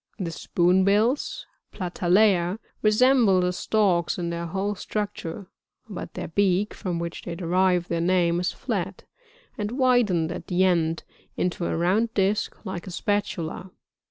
[0.17, 0.25] 44.
[0.25, 1.45] The Spoonbills,—
[1.75, 2.57] Platalea,—
[2.87, 5.45] resemble the Storks in their whole structure;
[5.87, 9.03] but their beak, from which they derive their name, is flat,
[9.59, 11.03] and widened at the end
[11.37, 13.75] into a round disk like a spatula, (Plate 5, Jig